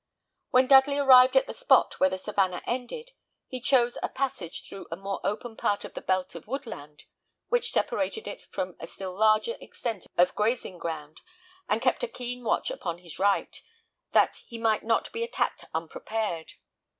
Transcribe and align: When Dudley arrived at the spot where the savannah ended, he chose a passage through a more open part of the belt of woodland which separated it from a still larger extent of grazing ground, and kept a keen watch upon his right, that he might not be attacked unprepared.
When 0.49 0.65
Dudley 0.65 0.97
arrived 0.97 1.37
at 1.37 1.45
the 1.45 1.53
spot 1.53 1.99
where 1.99 2.09
the 2.09 2.17
savannah 2.17 2.63
ended, 2.65 3.11
he 3.47 3.61
chose 3.61 3.99
a 4.01 4.09
passage 4.09 4.67
through 4.67 4.87
a 4.89 4.95
more 4.95 5.19
open 5.23 5.55
part 5.55 5.85
of 5.85 5.93
the 5.93 6.01
belt 6.01 6.33
of 6.33 6.47
woodland 6.47 7.03
which 7.49 7.69
separated 7.71 8.27
it 8.27 8.41
from 8.51 8.75
a 8.79 8.87
still 8.87 9.15
larger 9.15 9.57
extent 9.61 10.07
of 10.17 10.33
grazing 10.33 10.79
ground, 10.79 11.21
and 11.69 11.83
kept 11.83 12.03
a 12.03 12.07
keen 12.07 12.43
watch 12.43 12.71
upon 12.71 12.97
his 12.97 13.19
right, 13.19 13.61
that 14.11 14.37
he 14.47 14.57
might 14.57 14.81
not 14.83 15.11
be 15.13 15.21
attacked 15.23 15.65
unprepared. 15.71 16.53